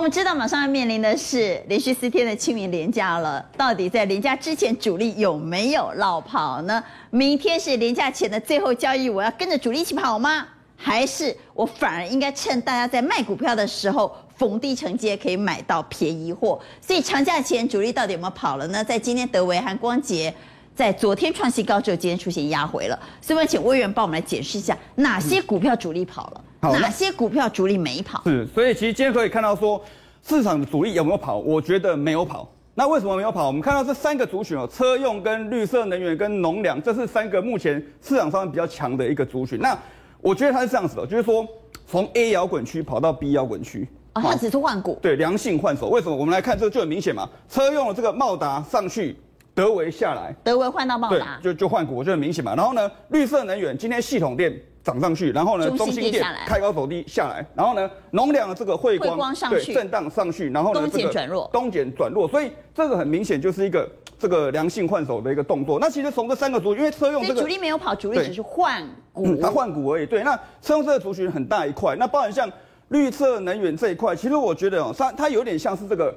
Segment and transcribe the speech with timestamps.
[0.00, 6.82] 我们知道马上要面临的是连续四天的清明连假了，到底在连假之前主力有没有落跑呢？
[7.10, 10.48] 明天是连假前的最后交易，我要跟着主力一起跑吗？
[10.74, 16.58] 还是我反而应该趁大家在卖股票的时候逢低承接，可以买到便宜货？
[16.80, 18.82] 所以长假前主力到底有没有跑了呢？
[18.82, 20.32] 在今天德维和光頡
[20.74, 26.44] 在昨天创新高之后，今天出现压回了，所以我请委员帮我们来解释一下哪些股票主力跑了。
[26.62, 28.22] 好，哪些股票主力没跑？
[28.24, 29.82] 是，所以其实今天可以看到说，
[30.26, 31.38] 市场的主力有没有跑？
[31.38, 32.48] 我觉得没有跑。
[32.74, 33.46] 那为什么没有跑？
[33.46, 39.58] 我们看到这三个族群哦，车用跟绿色能源跟农粮，这是三个目前市场上比较强的一个族群。
[39.58, 39.76] 那
[40.22, 41.46] 我觉得它是这样子的，就是说
[41.86, 45.88] 从 A 摇滚区跑到 B 摇滚区，哦，它只是换股，对，良性换手。
[45.88, 46.16] 为什么？
[46.16, 49.16] 我们来看这个就很明显嘛，车用的这个茂达上去，
[49.54, 52.54] 德维下来，德维换到茂达，就就换股，我觉得很明显嘛。
[52.54, 54.52] 然后呢，绿色能源今天系统电。
[54.82, 63.86] 涨上去，然后呢，中兴电开高走低下来，然后呢，农粮的这个汇光，光上去，对，震荡上去，然后呢，东减转弱，东减转弱，所以这个很明显就是一个
[64.18, 65.78] 这个良性换手的一个动作。
[65.78, 70.06] 那其实从这三个族，因为车用这个主力没有跑，主力只是换股，它、嗯、换股而已。
[70.06, 72.50] 对，那车用这个族群很大一块，那包含像
[72.88, 76.10] 绿色能源这一块，其实我觉得哦，它它有点像是这个。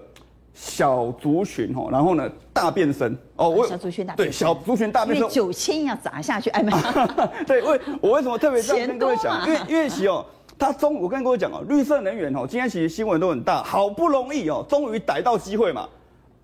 [0.53, 6.77] 小族群哦，然后呢，大变身哦，我小族群大对小族群大变身，九千要砸下去，哎没有，
[7.47, 9.45] 对，为我为什么特别这样跟各位讲？
[9.47, 10.23] 因为因为其实哦，
[10.59, 15.89] 他中我跟各位讲哦，绿色能源哦，今天其实新闻都很大，好不容易哦，终于逮到机会嘛，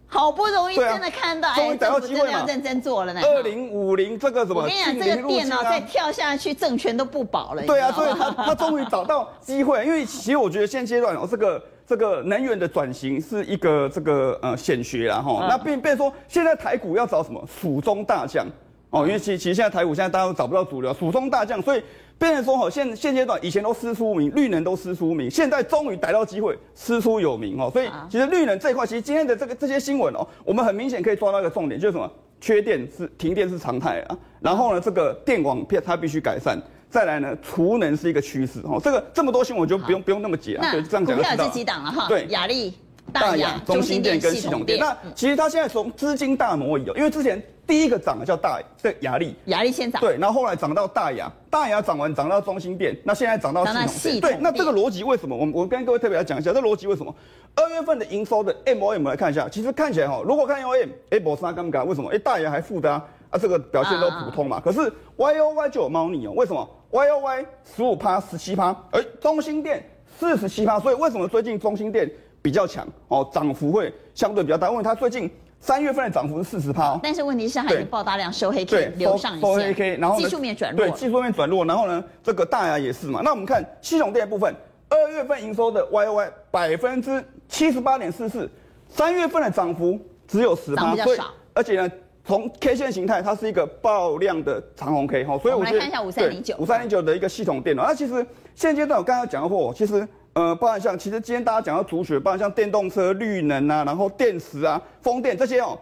[0.08, 3.22] 好不容易真的看到，终于逮到机会嘛，认真做了呢。
[3.24, 4.62] 二零五零这个什么？
[4.64, 7.62] 我跟你讲，这个电脑再跳下去，政权都不保了。
[7.62, 11.64] 对啊，所以他 他终于找到机会，因为其实我觉得现阶段哦，这个。
[11.90, 17.44] 这个能源的转型是一个这个呃显学啦哈，那变变说现在台股要找什么？
[17.48, 18.46] 蜀中大将。
[18.92, 21.82] 哦，因为其其实现在台股现在大家都找不到主流，蜀中大将，所以
[22.20, 36.62] 变成说哈现现阶段以前都师出无名，绿能都师出无名，现在终于逮到机会师出有名哦，所以其实绿能这一块，其实今天的这个这些新闻哦，我们很明显可以抓到一个重点，就是什么缺电是停电是常态啊，然后呢这个电网片它必须改善。
[36.90, 38.82] 再来呢，储能是一个趋势哦。
[38.84, 40.72] 这个这么多新闻，我就不用不用那么解啊。
[40.72, 41.30] 对，这样讲就知道。
[41.30, 42.08] 股票这几档了哈。
[42.08, 42.74] 对，亚力、
[43.14, 44.80] 大亚、中兴电跟系统电。
[44.80, 50.02] 那其实它现在从资金大挪移哦，因为之前第一个涨的叫大这亚力，亚力先涨。
[50.02, 54.22] 对，然后后来涨到大亚，大亚涨完涨到中兴电，那现在涨到系统电。
[54.22, 55.36] 对，那这个逻辑为什么？
[55.36, 57.14] 我我跟各位特别来讲一下，这逻辑为什么？
[57.56, 62.10] 二月份的营收的 M O M 来看一下，其实看起来哈，如果看 M O M，哎，没啥尴尬，为什么？
[62.12, 64.60] 哎，大亚还负的啊，啊，这个表现都普通嘛。
[64.60, 67.46] 可是 Y O Y 就有猫腻哦，为什么？Y O Y
[67.76, 69.84] 十五趴十七趴，而，中心店
[70.18, 72.10] 四十七趴，所以为什么最近中心店
[72.42, 72.88] 比较强？
[73.08, 75.30] 哦，涨幅会相对比较大，因为它最近
[75.60, 77.00] 三月份的涨幅是四十趴。
[77.04, 83.22] 但是问题是它已经爆大量收黑 K 留上影线，收黑 K，然后技术面转弱，对，技术面转弱，然后呢，这个大牙也是嘛。
[83.24, 84.52] 那我们看系统店部分，
[84.90, 88.50] 二月份营收的 Y O Y 百分之七十八点四四，
[88.90, 91.20] 三月份的涨幅只有十趴，所以
[91.54, 91.92] 而且呢。
[92.30, 97.84] 从 K 线形态，它是一个爆量的长红 K 哈，所以我，我们来看一下五三零九，五三零九的一个系统电脑。
[97.88, 98.24] 那其实
[98.54, 105.76] 现阶段我刚刚讲过，其实呃，包含像其实今天大家讲到主角，包含像电动车、绿能啊，然后电池啊、风电这些哦，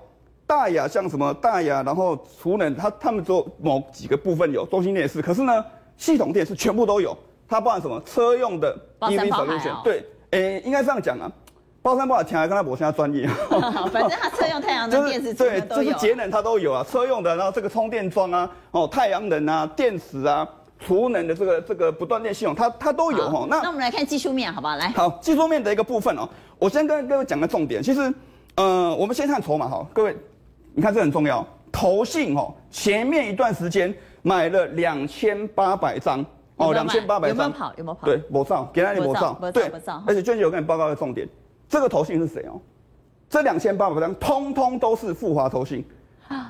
[0.45, 5.65] 大亚像什么大亚，然后储能，它他们只有某几个部分有，中心电是，可是呢，
[5.97, 7.13] 系统电是全部都有，
[7.45, 11.29] 它包含什么车用的 EV solution，、哦、对，诶、欸，应该这样讲啊。
[11.81, 13.27] 包山包海，听来跟他博现在专业。
[13.91, 16.85] 反正他车用太阳能电池，对，就是节能它都有啊。
[16.89, 20.47] 车用的，然后这个充电桩啊，哦，太阳能啊，电池啊，
[20.79, 23.47] 储能的这个这个不断电系统，它它都有哈。
[23.49, 24.75] 那那我们来看技术面，好不好？
[24.75, 26.27] 来，好，技术面的一个部分哦。
[26.59, 28.13] 我先跟各位讲个重点，其实，
[28.55, 29.85] 呃，我们先看筹码哈。
[29.93, 30.17] 各位，
[30.73, 36.25] 你看这很重要，投信哦，前面一段时间买了两千八百张
[36.57, 37.73] 哦，两千八百张有没有跑？
[37.77, 38.05] 有没有跑？
[38.07, 39.71] 对，没上，给他你没上，对，
[40.05, 41.27] 而且娟姐有跟你报告的重点。
[41.69, 42.59] 这个投信是谁哦？
[43.29, 45.83] 这两千八百张通通都是富华投信，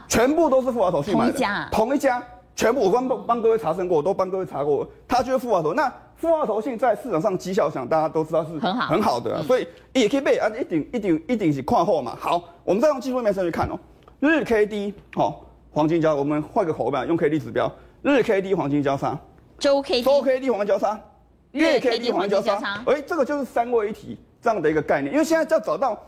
[0.07, 1.31] 全部都是富华投信买的。
[1.31, 2.23] 同一家、啊，同一家，
[2.55, 5.73] 全部我帮帮各位查证过，我都帮各位查过，他就是富华投。
[5.73, 8.87] 那富华投信在市场上绩效上，大家都知道是很好。
[8.87, 12.15] 很好的、啊，所以也可以被啊，一顶一顶一顶是看好嘛。
[12.19, 13.79] 好，我们再用技术面上去看哦，
[14.19, 15.33] 日 K D 哦，
[15.71, 17.71] 黄金交，我们换个口吧，用 K D 指标，
[18.03, 19.17] 日 K D 黄金交叉，
[19.57, 20.99] 周 K D 周 K D 黄金交叉，
[21.53, 24.19] 月 K D 黄金交叉，哎，这个就是三位一体。
[24.47, 26.01] 这样的一个概念，因为现在要找到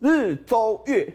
[0.00, 1.10] 日、周、月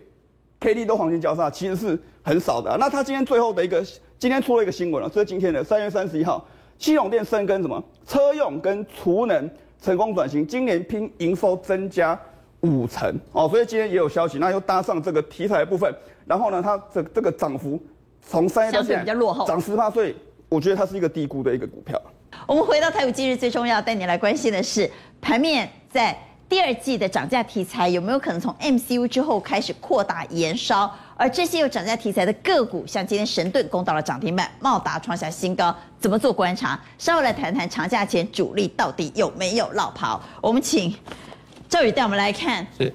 [0.59, 2.77] K D 都黄金交叉，其实是很少的、啊。
[2.79, 3.85] 那他今天最后的一个，
[4.17, 6.43] 今天出了一个新闻了，这是今天的三月三十一号，
[6.79, 9.47] 系统电深跟什么车用跟储能
[9.79, 12.19] 成功转型，今年拼营收增加
[12.61, 15.93] 五成哦，所以今天也有消息，那又搭上这个题材的部分，
[16.25, 17.79] 然后呢，它这这个涨幅
[18.23, 20.15] 从三月到现在比较落后，涨十八岁
[20.49, 22.01] 我觉得它是一个低估的一个股票。
[22.47, 24.89] 我们回到台股今日最重要带你来关心的是
[25.21, 26.17] 盘面在。
[26.51, 30.93] 第二季的涨价题材有没有可能从 MCU 之后开始扩大延烧？
[31.15, 36.77] 而这些有涨价题材的个股，像今天神盾攻到了涨停板，茂达创下新高，怎么做观察？
[36.97, 40.21] 稍后来谈谈长假前主力到底有没有落跑？
[40.41, 40.93] 我们请
[41.69, 42.93] 赵宇带我们来看，是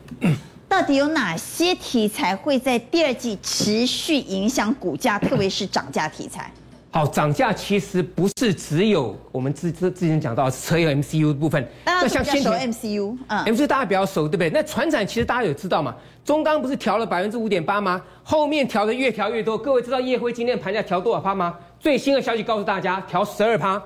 [0.68, 6.52] 到底有哪些题材会在第二季持续影响股价，特别是涨价题材？
[6.96, 14.48] 好，涨价其实不是只有我们之之之前讲到车用 MCU 的部分，那像先前 MCU，嗯，MCU 大家比较熟，对不对？
[14.48, 15.94] 那船产其实大家有知道嘛？
[16.24, 18.00] 中钢不是调了百分之五点八吗？
[18.22, 21.58] 后面调的越调越多，各位知道叶辉今天的盘价调多少趴吗？
[21.78, 23.82] 最新的消息告诉大家，调十二趴，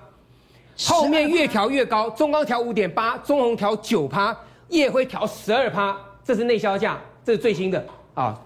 [0.85, 7.85] 后面越调越高，中钢调五点八，中红调九趴，夜辉调十二趴，这是内销价，这是最新的
[8.15, 8.41] 啊。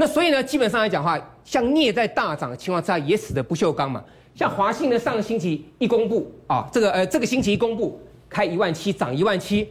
[0.00, 4.02] 那所以呢，基本上来讲的话，像镍在大涨的情况之下，也使得不锈钢嘛。
[4.34, 9.70] 像华信呢，上个星期一公布啊，这个呃，这个星期一公布开一万七，涨一万七，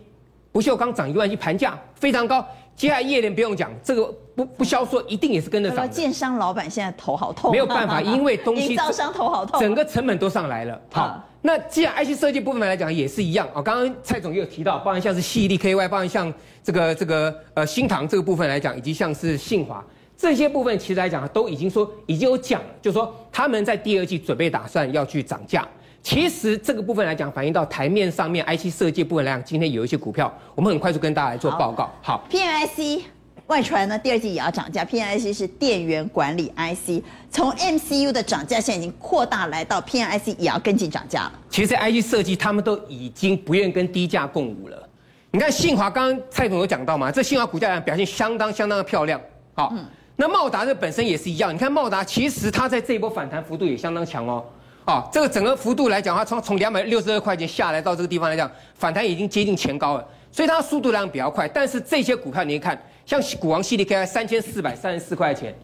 [0.52, 2.46] 不锈钢涨一万七，盘价非常高。
[2.76, 4.06] 接下来业联不用讲，这个
[4.36, 5.90] 不不销售一定也是跟着涨。
[5.90, 10.80] 建商老板现在头好痛，没有办法， 因为东西造商头好痛，整个成本都上来了。
[10.92, 16.32] 好，那既然 IC 设计部分来讲也是一样啊，刚刚蔡总也有提到，包含像是矽力 KY，包含像
[16.64, 19.82] 这个这个呃新唐这个部分来讲，以及像是信驊。
[20.20, 25.66] 这些部分其实来讲都已经说已经有讲了，就是说他们在第二季准备打算要去涨价。
[26.04, 31.90] 其实这个部分来讲，反映到台面上面 IC 设计部分来讲，今天有一些股票，我们很快速跟大家来做报告。
[32.02, 33.04] 好，PMIC
[33.48, 34.84] 外传呢，第二季也要涨价。
[34.84, 37.02] PMIC 是电源管理 IC，
[37.32, 41.40] 从 MCU 的涨价现在已经扩大来到 PMIC 也要跟进涨价了。
[41.50, 44.90] 其实 IC 设计他们都已经不愿跟低价共舞了。
[45.32, 49.22] 你看信华，刚刚蔡总有讲到嘛，这信华股价表现相当相当的漂亮。
[49.54, 49.74] 好。
[49.74, 49.86] 嗯
[50.22, 54.44] 那茂达这本身也是一样，你看茂达其实它在这一波反弹幅度也相当强哦，
[54.84, 61.48] 啊，这个整个幅度来讲，它从从两百六十二块钱下来到这个地方来讲，反弹已经接近前高了，所以它速度量比较快。
[61.48, 65.56] 但是这些股票你看，像股王矽力 KY 三千四百三十四块钱，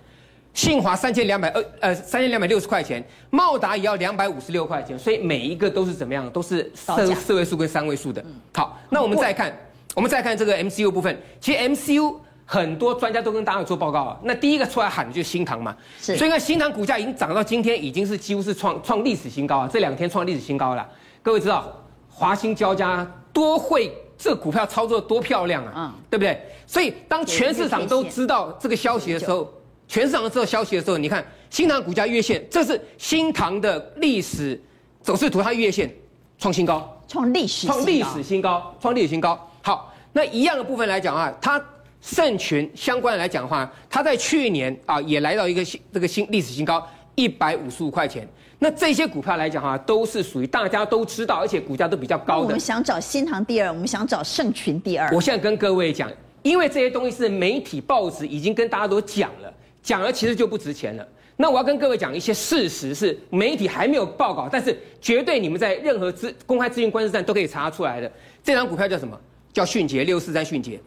[0.53, 8.23] 信华三千两百二呃三千两百六十块钱，茂达也要两百五十六块钱，所以每一个都是怎么样，都是四四位数跟三位数的。
[8.53, 9.53] 好，那我们再看，
[9.93, 12.15] 我们再看这个 MCU 部分，其实 MCU。
[12.47, 20.87] 很多专家都跟大家做报告了，那第一个出来喊的就是新塘嘛，是，所以看新塘股价已经涨到今天已经是几乎是创创历史新高啊，这两天创历史新高了。
[21.23, 21.65] 各位知道
[22.07, 26.39] 华兴交加多会这股票操作多漂亮啊，嗯，对不对？
[26.67, 29.51] 所以当全市场都知道这个消息的时候，
[29.87, 34.61] 全市场都知道消息的时候，你看新塘股价月线，这是新塘的历史
[35.01, 35.91] 走势图，它月线
[36.37, 39.49] 创新高，创历史创历史新高，创历史新高。
[39.63, 41.59] 好，那一样的部分来讲啊，它。
[42.05, 48.27] 盛群相关的来讲的话，它在去年啊也来到一个新这个新历史新高一百五十五块钱。
[48.59, 52.45] 那这些股票来讲的话，都是属于大家都知道，而且股价都比较高的。
[52.45, 55.09] 我们想找新塘第二，我们想找盛群第二。
[55.11, 56.11] 我现在跟各位讲，
[56.43, 61.07] 因为这些东西是媒体报纸已经跟大家都讲了，讲了其实就不值钱了。
[61.37, 68.09] 那我要跟各位讲一些事实，是媒体还没有报告，但是绝对你们在任何资公开资讯观测站都可以查出来的。
[68.43, 69.19] 这张股票叫什么？
[69.51, 70.79] 叫迅捷六四三迅捷。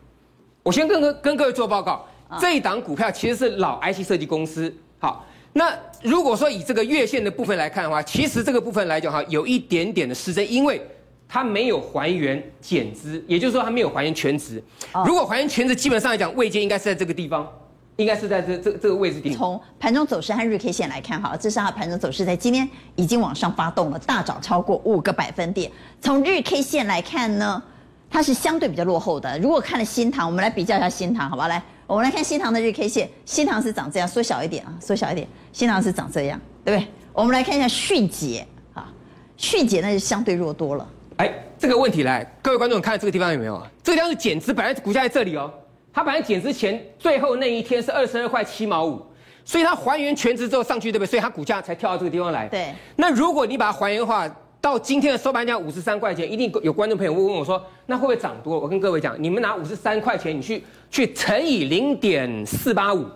[0.62, 2.06] 我先跟各跟各位做报告，
[2.40, 4.72] 这一档股票其实是老 IC 设计公司。
[4.98, 5.72] 好，那
[6.02, 10.80] 如果说以这个月线的部分来看的话，其实这个部分来讲哈，有一点点的失真，因为
[11.26, 14.62] 它没有还原减资，也就是说它没有还原全值。
[15.06, 17.48] 如果还原全值，基本上来讲位阶应该是在这个地方，
[17.96, 19.34] 应该是在这这这个位置点。
[19.34, 25.70] 从盘中走势和日 K 线来看，好，这是它盘中走势，在今天已经往上发动了，大涨超过五个百分点。
[26.00, 27.62] 从日 K 线来看呢？
[28.10, 29.38] 它是相对比较落后的。
[29.38, 31.48] 如果看了新塘，我们来比较一下新塘，好不好？
[31.48, 36.88] 来，我们来看新塘的日 K 线，新塘是长这样，缩小一点啊，缩小一点，新塘是长这样，对不对？
[37.12, 38.92] 我们来看一下迅捷啊，
[39.36, 40.88] 迅捷那就相对弱多了。
[41.16, 43.70] 哎，这个问题来，各位观众看这个地方有没有啊？
[43.82, 45.52] 这个地方是减资，本来股价在这里哦，
[45.92, 49.04] 它本来减资前最后那一天是二十二块七毛五，
[49.44, 51.10] 所以它还原全值之后上去，对不对？
[51.10, 52.46] 所以它股价才跳到这个地方来。
[52.48, 52.72] 对。
[52.96, 54.28] 那如果你把它还原的话，
[54.60, 63.06] 到今天的收盘价五十三块钱，一定有观众朋友会问我说：“那会不会涨多？”我跟各位讲，你们拿五十三块钱，你去去乘以零点四八五，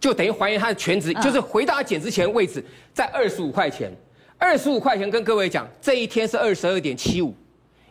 [0.00, 3.92] 就等于还原它的全值，就是回到它减之前的位置，在二十五块钱。
[4.36, 7.32] 二十五块钱跟各位讲，这一天是二十二点七五，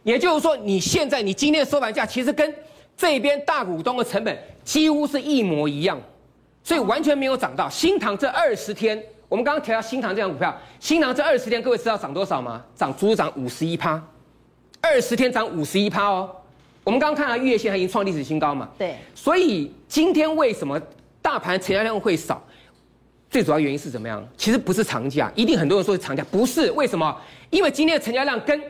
[0.03, 2.53] 也就是说，你现在你今天的收盘价其实跟
[2.97, 5.97] 这边大股东的成本几乎是一模一样，
[6.61, 7.69] 所以完全没有涨到。
[7.69, 9.01] 新塘这二十天。
[9.29, 12.63] 我们刚刚提到新塘这张股票，新塘这二十天，各位知道涨多少吗？
[12.75, 14.01] 涨足足涨五十一趴，
[14.79, 16.33] 二十天涨五十一趴哦。
[16.83, 18.69] 我们刚刚看到月线，它已经创历史新高嘛？
[18.77, 18.95] 对。
[19.13, 20.81] 所以今天为什么
[21.21, 22.41] 大盘成交量会少？
[23.29, 24.25] 最主要原因是怎么样？
[24.37, 26.71] 其实不是长假，一定很多人说是长假，不是。
[26.71, 27.13] 为什么？
[27.49, 28.61] 因为今天的成交量跟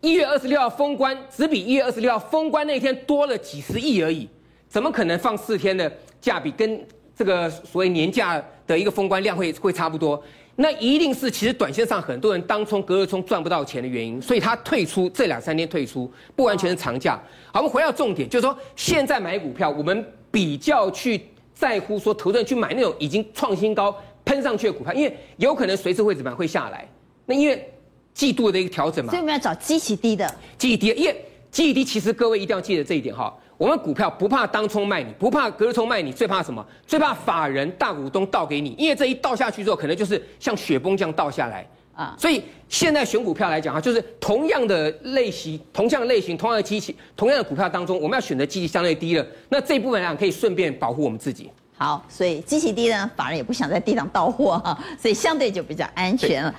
[0.00, 4.28] 一月二十六号封关，只比一月二十六号封关那天多了几十亿而已，
[4.68, 6.80] 怎么可能放四天的假比跟
[7.16, 10.22] 这个所谓年假的一个封关量会会差不多？
[10.56, 17.20] 那一定是其实短线上很多人当冲隔日冲赚不到钱的原因，所以他退出这两三天退出，不完全是长假。
[17.52, 21.20] 好，我们回到重点，就是说现在买股票，我们比较去
[21.52, 26.88] 在乎说投资人去买那种已经创新高喷上去的股票，因为有可能随时会怎么样会下来。
[27.26, 27.68] 那因为
[28.12, 33.36] 季度的一个调整嘛，所以我们要找基期低的，基期低，因为基期低，其实各位一定要记得这一点哈。
[33.56, 36.64] 我们股票不怕当冲卖你，不怕隔日冲卖你，最怕什么？
[36.86, 42.16] 最怕法人大股东倒给你，因为这一倒下去之后，可能就是像雪崩这样倒下来啊。
[42.18, 51.50] 所以现在选股票来讲哈，就是同样的类型、同样的类型、同样的机器、同样的股票当中，我们要选择机器相对低了，那这一部分来讲可以顺便保护我们自己。
[51.76, 56.54] 好，所以基期低呢，法人也不想在地上倒货哈，所以相对就比较安全了。